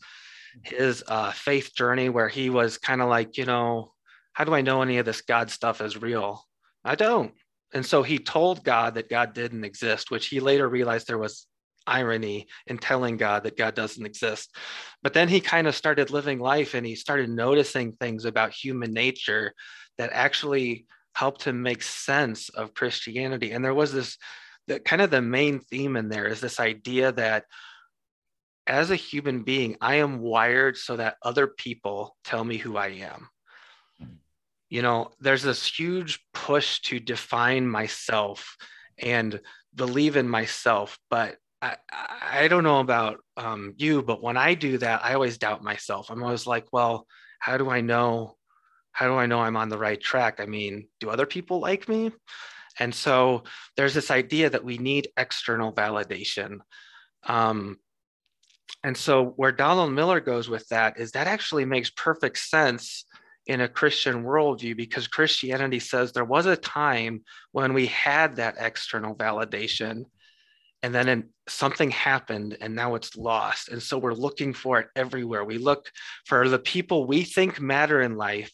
his 0.63 1.04
uh, 1.08 1.32
faith 1.32 1.74
journey 1.75 2.10
where 2.10 2.30
he 2.30 2.51
was 2.51 2.77
kind 2.77 3.01
of 3.01 3.10
like, 3.10 3.38
you 3.38 3.46
know, 3.46 3.92
how 4.36 4.44
do 4.44 4.54
I 4.54 4.62
know 4.62 4.82
any 4.82 4.98
of 4.98 5.06
this 5.06 5.22
God 5.22 5.50
stuff 5.50 5.82
is 5.82 6.01
real? 6.01 6.44
I 6.84 6.96
don't. 6.96 7.34
And 7.74 7.86
so 7.86 8.04
he 8.04 8.20
told 8.20 8.63
God 8.63 8.96
that 8.96 9.10
God 9.10 9.34
didn't 9.34 9.63
exist, 9.63 10.12
which 10.12 10.27
he 10.27 10.39
later 10.39 10.68
realized 10.68 11.08
there 11.08 11.18
was 11.18 11.48
irony 11.88 12.48
in 12.68 12.77
telling 12.77 13.18
God 13.18 13.44
that 13.44 13.58
God 13.58 13.75
doesn't 13.75 14.06
exist. 14.06 14.56
But 15.01 15.13
then 15.13 15.30
he 15.30 15.39
kind 15.39 15.68
of 15.68 15.75
started 15.75 16.10
living 16.10 16.39
life 16.39 16.74
and 16.74 16.86
he 16.86 16.96
started 16.96 17.30
noticing 17.30 17.94
things 17.94 18.25
about 18.25 18.51
human 18.51 18.92
nature 18.92 19.54
that 19.98 20.12
actually 20.12 20.86
helped 21.13 21.44
him 21.44 21.62
make 21.62 21.82
sense 21.82 22.50
of 22.50 22.74
Christianity. 22.74 23.51
And 23.51 23.63
there 23.63 23.74
was 23.74 23.94
this 23.94 24.18
the 24.68 24.80
kind 24.80 25.01
of 25.01 25.12
the 25.12 25.22
main 25.22 25.60
theme 25.60 25.96
in 25.96 26.10
there 26.10 26.27
is 26.27 26.42
this 26.42 26.60
idea 26.60 27.12
that 27.13 27.46
as 28.68 28.89
a 28.89 28.96
human 28.96 29.44
being, 29.44 29.77
I 29.80 29.96
am 29.96 30.20
wired 30.20 30.75
so 30.75 30.98
that 30.98 31.18
other 31.22 31.48
people 31.48 32.18
tell 32.24 32.44
me 32.44 32.58
who 32.58 32.75
I 32.75 32.88
am. 32.88 33.30
You 34.75 34.82
know, 34.82 35.12
there's 35.22 35.41
this 35.41 35.65
huge 35.65 36.20
push 36.34 36.82
to 36.82 37.00
define 37.00 37.65
myself 37.65 38.58
and 39.00 39.39
believe 39.74 40.17
in 40.17 40.27
myself, 40.27 41.00
but 41.10 41.38
I, 41.62 41.77
I 42.22 42.50
don't 42.50 42.65
know 42.65 42.82
about 42.82 43.20
um, 43.38 43.74
you, 43.77 44.03
but 44.03 44.22
when 44.22 44.36
I 44.36 44.53
do 44.53 44.77
that, 44.79 45.00
I 45.01 45.13
always 45.13 45.38
doubt 45.38 45.63
myself. 45.63 46.10
I'm 46.10 46.22
always 46.22 46.46
like, 46.46 46.65
well, 46.74 47.08
how 47.39 47.58
do 47.58 47.70
I 47.70 47.79
know? 47.79 48.36
How 48.91 49.08
do 49.08 49.13
I 49.13 49.27
know 49.27 49.39
I'm 49.39 49.55
on 49.55 49.70
the 49.70 49.77
right 49.77 50.01
track? 50.01 50.41
I 50.41 50.46
mean, 50.46 50.89
do 51.00 51.10
other 51.10 51.25
people 51.25 51.62
like 51.62 51.88
me? 51.88 52.12
And 52.77 52.94
so 52.94 53.44
there's 53.77 53.94
this 53.94 54.12
idea 54.12 54.50
that 54.50 54.65
we 54.65 54.77
need 54.77 55.08
external 55.15 55.72
validation. 55.72 56.58
Um, 57.25 57.77
and 58.84 58.98
so 58.98 59.27
where 59.38 59.53
Donald 59.53 59.94
Miller 59.94 60.20
goes 60.20 60.50
with 60.50 60.67
that 60.67 61.00
is 61.00 61.13
that 61.13 61.27
actually 61.27 61.63
makes 61.63 61.91
perfect 61.91 62.39
sense 62.39 63.05
in 63.48 63.62
a 63.62 63.68
Christian 63.68 64.24
worldview 64.24 64.75
because 64.75 65.08
Christianity 65.08 65.80
says 65.80 66.12
there 66.12 66.25
was 66.25 66.46
a 66.46 66.56
time 66.56 67.24
when 67.52 67.74
we 67.74 67.88
had 67.88 68.36
that 68.38 68.56
external 68.58 69.16
validation 69.16 70.06
and 70.86 70.94
then 70.94 71.10
in, 71.10 71.30
something 71.48 71.90
happened 71.90 72.58
and 72.62 72.75
now 72.75 72.96
it's 72.96 73.16
lost. 73.16 73.70
And 73.70 73.82
so 73.82 73.98
we're 73.98 74.14
looking 74.14 74.54
for 74.54 74.80
it 74.80 74.88
everywhere. 74.96 75.44
We 75.44 75.58
look 75.58 75.90
for 76.25 76.48
the 76.48 76.60
people 76.60 77.08
we 77.08 77.24
think 77.24 77.60
matter 77.60 78.02
in 78.02 78.18
life. 78.18 78.52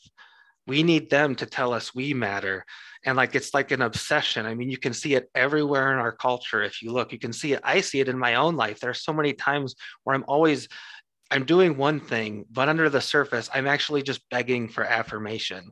We 0.68 0.84
need 0.84 1.10
them 1.10 1.36
to 1.36 1.46
tell 1.46 1.74
us 1.74 1.94
we 1.94 2.14
matter. 2.14 2.66
And 3.06 3.18
like 3.18 3.36
it's 3.36 3.54
like 3.54 3.72
an 3.72 3.82
obsession. 3.82 4.46
I 4.46 4.56
mean 4.56 4.70
you 4.70 4.78
can 4.78 4.94
see 4.94 5.16
it 5.16 5.30
everywhere 5.36 5.92
in 5.92 6.00
our 6.00 6.14
culture. 6.14 6.64
If 6.64 6.82
you 6.82 6.94
look 6.94 7.12
you 7.12 7.20
can 7.20 7.34
see 7.34 7.54
it 7.54 7.62
i 7.64 7.82
see 7.82 8.00
it 8.00 8.08
in 8.08 8.18
my 8.18 8.36
own 8.36 8.56
life. 8.56 8.80
There's 8.80 9.04
so 9.04 9.12
many 9.12 9.34
times 9.34 9.76
where 10.04 10.16
i'm 10.16 10.26
always 10.28 10.70
i'm 11.32 11.46
doing 11.46 11.78
one 11.78 12.00
thing 12.00 12.46
but 12.52 12.70
under 12.70 12.90
the 12.90 13.02
surface 13.02 13.50
i'm 13.54 13.68
actually 13.68 14.04
just 14.04 14.22
begging 14.30 14.68
for 14.68 14.84
affirmation. 14.84 15.72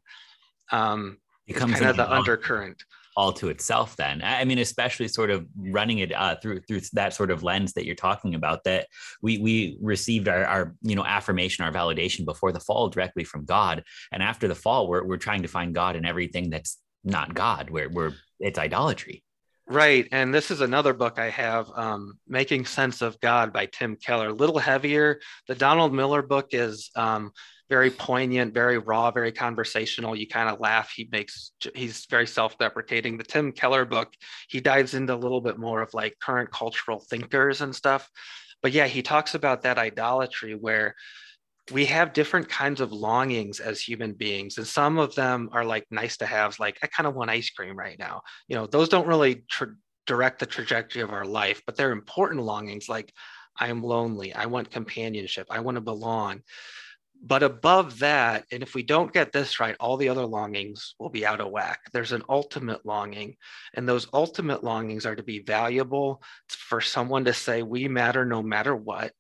Um 0.71 1.17
it 1.47 1.55
it's 1.55 1.59
kind 1.59 1.85
of 1.85 1.97
the 1.97 2.11
undercurrent. 2.11 2.83
all 3.17 3.33
to 3.33 3.49
itself 3.49 3.95
then. 3.97 4.21
I 4.23 4.45
mean 4.45 4.59
especially 4.59 5.07
sort 5.07 5.29
of 5.29 5.45
running 5.57 5.99
it 5.99 6.13
uh, 6.13 6.35
through 6.41 6.61
through 6.61 6.81
that 6.93 7.13
sort 7.13 7.31
of 7.31 7.43
lens 7.43 7.73
that 7.73 7.85
you're 7.85 7.95
talking 7.95 8.35
about 8.35 8.63
that 8.65 8.87
we 9.21 9.39
we 9.39 9.77
received 9.81 10.27
our, 10.27 10.45
our 10.45 10.75
you 10.81 10.95
know 10.95 11.05
affirmation 11.05 11.65
our 11.65 11.71
validation 11.71 12.23
before 12.25 12.51
the 12.51 12.59
fall 12.59 12.89
directly 12.89 13.23
from 13.23 13.45
god. 13.45 13.83
And 14.11 14.21
after 14.23 14.47
the 14.47 14.55
fall 14.55 14.87
we're, 14.87 15.03
we're 15.03 15.17
trying 15.17 15.41
to 15.41 15.47
find 15.47 15.73
god 15.73 15.95
in 15.95 16.05
everything 16.05 16.49
that's 16.49 16.77
not 17.03 17.33
God, 17.33 17.69
where 17.69 17.89
where 17.89 18.13
it's 18.39 18.59
idolatry. 18.59 19.23
Right, 19.71 20.07
and 20.11 20.33
this 20.33 20.49
is 20.49 20.61
another 20.61 20.93
book 20.93 21.19
I 21.19 21.29
have, 21.29 21.69
um, 21.75 22.17
"Making 22.27 22.65
Sense 22.65 23.03
of 23.03 23.19
God" 23.19 23.53
by 23.53 23.67
Tim 23.67 23.95
Keller. 23.97 24.29
A 24.29 24.33
little 24.33 24.57
heavier. 24.57 25.19
The 25.47 25.53
Donald 25.53 25.93
Miller 25.93 26.23
book 26.23 26.47
is 26.53 26.89
um, 26.95 27.31
very 27.69 27.91
poignant, 27.91 28.51
very 28.51 28.79
raw, 28.79 29.11
very 29.11 29.31
conversational. 29.31 30.15
You 30.15 30.27
kind 30.27 30.49
of 30.49 30.59
laugh. 30.59 30.91
He 30.95 31.07
makes 31.11 31.51
he's 31.75 32.07
very 32.09 32.25
self-deprecating. 32.25 33.17
The 33.17 33.23
Tim 33.23 33.51
Keller 33.51 33.85
book, 33.85 34.11
he 34.47 34.59
dives 34.59 34.95
into 34.95 35.13
a 35.13 35.15
little 35.23 35.41
bit 35.41 35.59
more 35.59 35.83
of 35.83 35.93
like 35.93 36.17
current 36.19 36.51
cultural 36.51 37.05
thinkers 37.07 37.61
and 37.61 37.75
stuff. 37.75 38.09
But 38.63 38.71
yeah, 38.71 38.88
he 38.88 39.03
talks 39.03 39.35
about 39.35 39.61
that 39.61 39.77
idolatry 39.77 40.55
where 40.55 40.95
we 41.71 41.85
have 41.85 42.13
different 42.13 42.49
kinds 42.49 42.81
of 42.81 42.91
longings 42.91 43.59
as 43.59 43.79
human 43.79 44.13
beings 44.13 44.57
and 44.57 44.67
some 44.67 44.97
of 44.97 45.15
them 45.15 45.49
are 45.51 45.65
like 45.65 45.85
nice 45.91 46.17
to 46.17 46.25
have 46.25 46.59
like 46.59 46.77
i 46.83 46.88
kind 46.88 47.07
of 47.07 47.15
want 47.15 47.29
ice 47.29 47.49
cream 47.49 47.77
right 47.77 47.99
now. 47.99 48.21
You 48.47 48.55
know 48.55 48.67
those 48.67 48.89
don't 48.89 49.07
really 49.07 49.43
tra- 49.49 49.75
direct 50.05 50.39
the 50.39 50.45
trajectory 50.45 51.01
of 51.01 51.11
our 51.11 51.25
life 51.25 51.61
but 51.65 51.75
they're 51.75 51.91
important 51.91 52.43
longings 52.43 52.89
like 52.89 53.13
i 53.59 53.67
am 53.67 53.83
lonely 53.83 54.33
i 54.33 54.45
want 54.45 54.71
companionship 54.71 55.47
i 55.49 55.59
want 55.59 55.75
to 55.75 55.81
belong. 55.81 56.41
But 57.21 57.43
above 57.43 57.99
that 57.99 58.45
and 58.51 58.63
if 58.63 58.73
we 58.73 58.83
don't 58.83 59.11
get 59.11 59.33
this 59.33 59.59
right 59.59 59.75
all 59.79 59.97
the 59.97 60.09
other 60.09 60.25
longings 60.25 60.95
will 60.99 61.09
be 61.09 61.25
out 61.25 61.41
of 61.41 61.51
whack. 61.51 61.81
There's 61.91 62.13
an 62.13 62.23
ultimate 62.29 62.85
longing 62.85 63.35
and 63.73 63.88
those 63.88 64.07
ultimate 64.13 64.63
longings 64.63 65.05
are 65.05 65.15
to 65.15 65.23
be 65.23 65.39
valuable 65.39 66.21
for 66.47 66.79
someone 66.79 67.25
to 67.25 67.33
say 67.33 67.61
we 67.61 67.88
matter 67.88 68.25
no 68.25 68.41
matter 68.41 68.75
what 68.75 69.11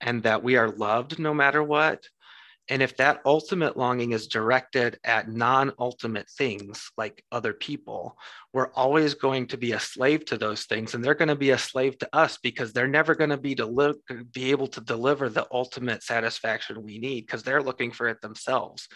and 0.00 0.22
that 0.22 0.42
we 0.42 0.56
are 0.56 0.70
loved 0.70 1.18
no 1.18 1.34
matter 1.34 1.62
what. 1.62 2.04
And 2.70 2.82
if 2.82 2.98
that 2.98 3.22
ultimate 3.24 3.78
longing 3.78 4.12
is 4.12 4.26
directed 4.26 4.98
at 5.02 5.28
non 5.28 5.72
ultimate 5.78 6.28
things 6.28 6.90
like 6.98 7.24
other 7.32 7.54
people, 7.54 8.18
we're 8.52 8.70
always 8.72 9.14
going 9.14 9.46
to 9.48 9.56
be 9.56 9.72
a 9.72 9.80
slave 9.80 10.26
to 10.26 10.36
those 10.36 10.64
things. 10.64 10.94
And 10.94 11.02
they're 11.02 11.14
going 11.14 11.28
to 11.28 11.34
be 11.34 11.50
a 11.50 11.58
slave 11.58 11.96
to 11.98 12.08
us 12.14 12.36
because 12.42 12.72
they're 12.72 12.86
never 12.86 13.14
going 13.14 13.30
to 13.30 13.38
be, 13.38 13.54
deli- 13.54 13.94
be 14.32 14.50
able 14.50 14.66
to 14.68 14.82
deliver 14.82 15.30
the 15.30 15.46
ultimate 15.50 16.02
satisfaction 16.02 16.82
we 16.82 16.98
need 16.98 17.22
because 17.22 17.42
they're 17.42 17.62
looking 17.62 17.90
for 17.90 18.06
it 18.08 18.20
themselves. 18.20 18.86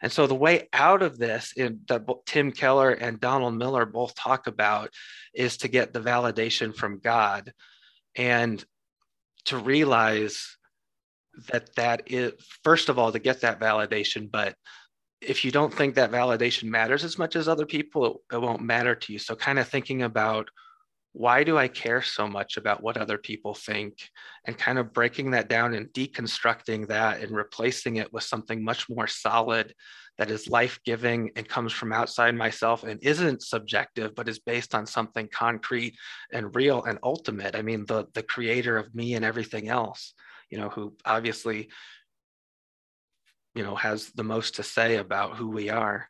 And 0.00 0.10
so 0.10 0.26
the 0.26 0.34
way 0.34 0.68
out 0.72 1.02
of 1.02 1.16
this, 1.16 1.52
in, 1.56 1.80
that 1.86 2.04
Tim 2.26 2.50
Keller 2.50 2.90
and 2.90 3.20
Donald 3.20 3.54
Miller 3.54 3.86
both 3.86 4.16
talk 4.16 4.48
about, 4.48 4.90
is 5.32 5.58
to 5.58 5.68
get 5.68 5.92
the 5.92 6.00
validation 6.00 6.74
from 6.74 6.98
God. 6.98 7.52
And 8.16 8.62
to 9.46 9.58
realize 9.58 10.56
that 11.50 11.74
that 11.76 12.02
is 12.06 12.32
first 12.62 12.88
of 12.88 12.98
all 12.98 13.10
to 13.10 13.18
get 13.18 13.40
that 13.40 13.60
validation 13.60 14.30
but 14.30 14.54
if 15.22 15.44
you 15.44 15.52
don't 15.52 15.72
think 15.72 15.94
that 15.94 16.10
validation 16.10 16.64
matters 16.64 17.04
as 17.04 17.16
much 17.16 17.36
as 17.36 17.48
other 17.48 17.64
people 17.64 18.06
it, 18.06 18.36
it 18.36 18.40
won't 18.40 18.60
matter 18.60 18.94
to 18.94 19.12
you. 19.12 19.18
So 19.18 19.36
kind 19.36 19.58
of 19.58 19.68
thinking 19.68 20.02
about 20.02 20.48
why 21.14 21.44
do 21.44 21.58
i 21.58 21.68
care 21.68 22.00
so 22.00 22.26
much 22.26 22.56
about 22.56 22.82
what 22.82 22.96
other 22.96 23.18
people 23.18 23.54
think 23.54 24.08
and 24.46 24.56
kind 24.56 24.78
of 24.78 24.94
breaking 24.94 25.32
that 25.32 25.48
down 25.48 25.74
and 25.74 25.88
deconstructing 25.88 26.88
that 26.88 27.20
and 27.20 27.36
replacing 27.36 27.96
it 27.96 28.10
with 28.12 28.24
something 28.24 28.64
much 28.64 28.88
more 28.88 29.06
solid 29.06 29.74
that 30.18 30.30
is 30.30 30.48
life-giving 30.48 31.30
and 31.36 31.48
comes 31.48 31.72
from 31.72 31.92
outside 31.92 32.34
myself 32.34 32.84
and 32.84 33.00
isn't 33.02 33.42
subjective 33.42 34.14
but 34.14 34.28
is 34.28 34.38
based 34.38 34.74
on 34.74 34.86
something 34.86 35.28
concrete 35.32 35.94
and 36.32 36.54
real 36.54 36.84
and 36.84 36.98
ultimate. 37.02 37.56
I 37.56 37.62
mean 37.62 37.86
the 37.86 38.06
the 38.14 38.22
creator 38.22 38.76
of 38.76 38.94
me 38.94 39.14
and 39.14 39.24
everything 39.24 39.68
else 39.68 40.14
you 40.52 40.58
know 40.58 40.68
who 40.68 40.94
obviously 41.04 41.70
you 43.54 43.64
know 43.64 43.74
has 43.74 44.10
the 44.14 44.22
most 44.22 44.56
to 44.56 44.62
say 44.62 44.96
about 44.96 45.36
who 45.36 45.48
we 45.48 45.70
are 45.70 46.08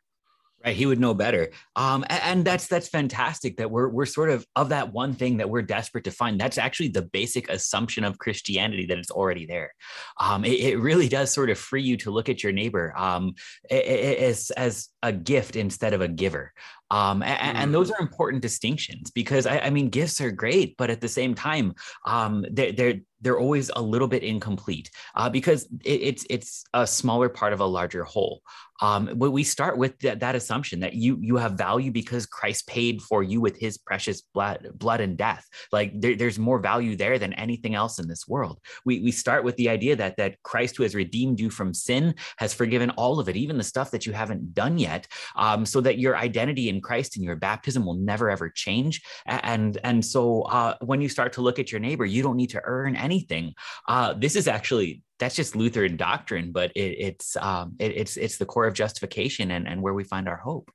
Right, 0.65 0.75
he 0.75 0.85
would 0.85 0.99
know 0.99 1.13
better. 1.13 1.49
Um, 1.75 2.05
and 2.09 2.45
that's 2.45 2.67
that's 2.67 2.87
fantastic 2.87 3.57
that 3.57 3.69
we're 3.69 3.89
we're 3.89 4.05
sort 4.05 4.29
of 4.29 4.45
of 4.55 4.69
that 4.69 4.93
one 4.93 5.13
thing 5.13 5.37
that 5.37 5.49
we're 5.49 5.61
desperate 5.61 6.05
to 6.05 6.11
find. 6.11 6.39
That's 6.39 6.57
actually 6.57 6.89
the 6.89 7.01
basic 7.01 7.49
assumption 7.49 8.03
of 8.03 8.17
Christianity 8.17 8.85
that 8.85 8.97
it's 8.97 9.11
already 9.11 9.45
there. 9.45 9.73
Um, 10.19 10.45
it, 10.45 10.59
it, 10.59 10.79
really 10.79 11.09
does 11.09 11.33
sort 11.33 11.49
of 11.49 11.57
free 11.57 11.83
you 11.83 11.97
to 11.97 12.11
look 12.11 12.29
at 12.29 12.43
your 12.43 12.53
neighbor 12.53 12.93
um, 12.97 13.35
as 13.69 14.51
as 14.51 14.89
a 15.01 15.11
gift 15.11 15.55
instead 15.55 15.93
of 15.93 16.01
a 16.01 16.07
giver. 16.07 16.53
Um, 16.93 17.23
and, 17.23 17.57
and, 17.57 17.73
those 17.73 17.89
mm. 17.89 17.95
are 17.95 18.01
important 18.01 18.43
distinctions 18.43 19.09
because 19.09 19.47
I, 19.47 19.57
I, 19.57 19.69
mean 19.71 19.89
gifts 19.89 20.21
are 20.21 20.29
great, 20.29 20.77
but 20.77 20.91
at 20.91 21.01
the 21.01 21.07
same 21.07 21.33
time, 21.33 21.73
um, 22.05 22.45
they're, 22.51 22.71
they're 22.71 22.99
they're 23.19 23.39
always 23.39 23.71
a 23.75 23.81
little 23.81 24.07
bit 24.07 24.21
incomplete 24.21 24.91
uh, 25.15 25.27
because 25.29 25.63
it, 25.83 26.01
it's 26.01 26.25
it's 26.29 26.65
a 26.73 26.85
smaller 26.85 27.29
part 27.29 27.51
of 27.51 27.61
a 27.61 27.65
larger 27.65 28.03
whole. 28.03 28.43
Um, 28.83 29.09
but 29.15 29.31
we 29.31 29.43
start 29.43 29.77
with 29.77 29.97
that, 29.99 30.33
assumption 30.33 30.79
that 30.79 30.95
you 30.95 31.17
you 31.21 31.37
have 31.37 31.53
value 31.53 31.91
because 31.91 32.25
Christ 32.25 32.67
paid 32.67 33.01
for 33.01 33.23
you 33.23 33.39
with 33.39 33.55
His 33.59 33.77
precious 33.77 34.21
blood 34.33 34.67
blood 34.75 34.99
and 35.01 35.15
death. 35.17 35.45
Like 35.71 35.89
there, 36.01 36.15
there's 36.15 36.39
more 36.39 36.59
value 36.59 36.95
there 36.95 37.17
than 37.19 37.33
anything 37.33 37.75
else 37.75 37.99
in 37.99 38.07
this 38.07 38.27
world. 38.27 38.59
We 38.83 38.99
we 39.01 39.11
start 39.11 39.43
with 39.43 39.55
the 39.57 39.69
idea 39.69 39.95
that 39.95 40.17
that 40.17 40.41
Christ 40.43 40.77
who 40.77 40.83
has 40.83 40.95
redeemed 40.95 41.39
you 41.39 41.49
from 41.49 41.73
sin 41.73 42.15
has 42.37 42.53
forgiven 42.53 42.89
all 42.91 43.19
of 43.19 43.29
it, 43.29 43.35
even 43.35 43.57
the 43.57 43.63
stuff 43.73 43.91
that 43.91 44.05
you 44.05 44.13
haven't 44.13 44.53
done 44.53 44.77
yet, 44.77 45.07
um, 45.35 45.65
so 45.65 45.79
that 45.81 45.99
your 45.99 46.17
identity 46.17 46.69
in 46.69 46.81
Christ 46.81 47.15
and 47.15 47.25
your 47.25 47.35
baptism 47.35 47.85
will 47.85 47.99
never 48.11 48.29
ever 48.29 48.49
change. 48.49 49.01
And 49.25 49.77
and 49.83 50.03
so 50.03 50.43
uh, 50.43 50.75
when 50.81 51.01
you 51.01 51.09
start 51.09 51.33
to 51.33 51.41
look 51.41 51.59
at 51.59 51.71
your 51.71 51.79
neighbor, 51.79 52.05
you 52.05 52.23
don't 52.23 52.37
need 52.37 52.51
to 52.51 52.61
earn 52.63 52.95
anything 52.95 53.13
anything. 53.13 53.53
Uh, 53.87 54.13
this 54.13 54.35
is 54.35 54.47
actually 54.47 55.03
that's 55.23 55.35
just 55.35 55.55
Lutheran 55.55 55.95
doctrine, 55.95 56.51
but 56.51 56.71
it, 56.75 56.97
it's 56.99 57.37
um, 57.37 57.75
it, 57.79 57.95
it's 57.95 58.17
it's 58.17 58.37
the 58.37 58.45
core 58.45 58.67
of 58.67 58.73
justification 58.73 59.51
and 59.51 59.67
and 59.67 59.81
where 59.81 59.93
we 59.93 60.03
find 60.03 60.27
our 60.27 60.35
hope. 60.35 60.69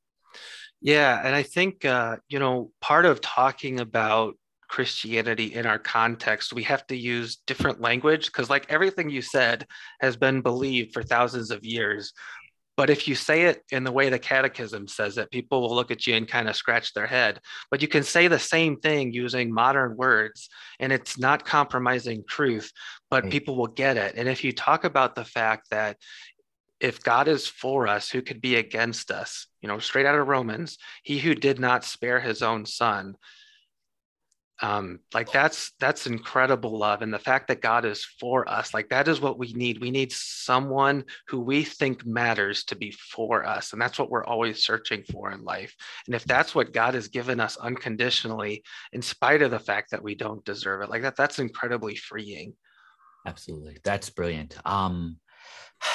Yeah, 0.80 1.20
and 1.22 1.34
I 1.34 1.42
think 1.42 1.84
uh, 1.84 2.16
you 2.28 2.38
know 2.38 2.70
part 2.80 3.04
of 3.04 3.20
talking 3.20 3.80
about 3.80 4.36
Christianity 4.68 5.54
in 5.54 5.66
our 5.66 5.78
context, 5.78 6.54
we 6.54 6.62
have 6.62 6.86
to 6.86 6.96
use 6.96 7.36
different 7.46 7.80
language 7.82 8.26
because, 8.26 8.48
like 8.48 8.66
everything 8.70 9.10
you 9.10 9.20
said, 9.20 9.66
has 10.00 10.16
been 10.16 10.40
believed 10.40 10.94
for 10.94 11.02
thousands 11.02 11.50
of 11.50 11.64
years. 11.64 12.14
But 12.78 12.90
if 12.90 13.08
you 13.08 13.16
say 13.16 13.46
it 13.46 13.64
in 13.72 13.82
the 13.82 13.90
way 13.90 14.08
the 14.08 14.20
catechism 14.20 14.86
says 14.86 15.18
it, 15.18 15.32
people 15.32 15.62
will 15.62 15.74
look 15.74 15.90
at 15.90 16.06
you 16.06 16.14
and 16.14 16.28
kind 16.28 16.48
of 16.48 16.54
scratch 16.54 16.94
their 16.94 17.08
head. 17.08 17.40
But 17.72 17.82
you 17.82 17.88
can 17.88 18.04
say 18.04 18.28
the 18.28 18.38
same 18.38 18.76
thing 18.76 19.12
using 19.12 19.52
modern 19.52 19.96
words, 19.96 20.48
and 20.78 20.92
it's 20.92 21.18
not 21.18 21.44
compromising 21.44 22.22
truth, 22.28 22.70
but 23.10 23.24
right. 23.24 23.32
people 23.32 23.56
will 23.56 23.66
get 23.66 23.96
it. 23.96 24.14
And 24.16 24.28
if 24.28 24.44
you 24.44 24.52
talk 24.52 24.84
about 24.84 25.16
the 25.16 25.24
fact 25.24 25.70
that 25.70 25.96
if 26.78 27.02
God 27.02 27.26
is 27.26 27.48
for 27.48 27.88
us, 27.88 28.08
who 28.10 28.22
could 28.22 28.40
be 28.40 28.54
against 28.54 29.10
us? 29.10 29.48
You 29.60 29.68
know, 29.68 29.80
straight 29.80 30.06
out 30.06 30.14
of 30.14 30.28
Romans, 30.28 30.78
he 31.02 31.18
who 31.18 31.34
did 31.34 31.58
not 31.58 31.82
spare 31.82 32.20
his 32.20 32.42
own 32.44 32.64
son, 32.64 33.16
um, 34.60 34.98
like 35.14 35.30
that's 35.30 35.72
that's 35.78 36.06
incredible 36.06 36.76
love 36.76 37.02
and 37.02 37.14
the 37.14 37.18
fact 37.18 37.46
that 37.48 37.60
god 37.60 37.84
is 37.84 38.04
for 38.04 38.48
us 38.48 38.74
like 38.74 38.88
that 38.88 39.06
is 39.06 39.20
what 39.20 39.38
we 39.38 39.52
need. 39.52 39.80
We 39.80 39.90
need 39.90 40.12
someone 40.12 41.04
who 41.28 41.40
we 41.40 41.62
think 41.62 42.04
matters 42.04 42.64
to 42.64 42.76
be 42.76 42.90
for 42.90 43.46
us 43.46 43.72
and 43.72 43.80
that's 43.80 43.98
what 43.98 44.10
we're 44.10 44.24
always 44.24 44.64
searching 44.64 45.04
for 45.12 45.30
in 45.30 45.44
life. 45.44 45.74
And 46.06 46.14
if 46.14 46.24
that's 46.24 46.54
what 46.54 46.72
god 46.72 46.94
has 46.94 47.08
given 47.08 47.38
us 47.38 47.56
unconditionally 47.56 48.64
in 48.92 49.00
spite 49.00 49.42
of 49.42 49.52
the 49.52 49.60
fact 49.60 49.92
that 49.92 50.02
we 50.02 50.14
don't 50.14 50.44
deserve 50.44 50.82
it 50.82 50.90
like 50.90 51.02
that 51.02 51.16
that's 51.16 51.38
incredibly 51.38 51.94
freeing. 51.94 52.54
Absolutely. 53.26 53.78
That's 53.84 54.10
brilliant. 54.10 54.56
Um 54.64 55.18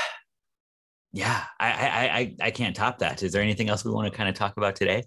yeah 1.15 1.43
I, 1.59 1.69
I 1.69 2.17
i 2.17 2.35
i 2.47 2.51
can't 2.51 2.75
top 2.75 2.99
that. 2.99 3.23
Is 3.23 3.33
there 3.33 3.41
anything 3.41 3.69
else 3.69 3.83
we 3.83 3.91
want 3.91 4.09
to 4.09 4.17
kind 4.17 4.29
of 4.29 4.35
talk 4.35 4.55
about 4.55 4.75
today 4.75 5.03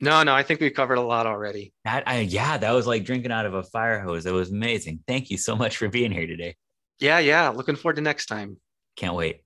no, 0.00 0.22
no, 0.22 0.34
I 0.34 0.42
think 0.42 0.60
we 0.60 0.70
covered 0.70 0.98
a 0.98 1.02
lot 1.02 1.26
already. 1.26 1.72
That 1.84 2.04
I 2.06 2.20
yeah, 2.20 2.56
that 2.58 2.72
was 2.72 2.86
like 2.86 3.04
drinking 3.04 3.32
out 3.32 3.46
of 3.46 3.54
a 3.54 3.62
fire 3.62 4.00
hose. 4.00 4.24
That 4.24 4.32
was 4.32 4.50
amazing. 4.50 5.00
Thank 5.06 5.30
you 5.30 5.36
so 5.36 5.54
much 5.56 5.76
for 5.76 5.88
being 5.88 6.12
here 6.12 6.26
today. 6.26 6.56
Yeah, 6.98 7.18
yeah. 7.18 7.48
Looking 7.50 7.76
forward 7.76 7.96
to 7.96 8.02
next 8.02 8.26
time. 8.26 8.58
Can't 8.96 9.14
wait. 9.14 9.42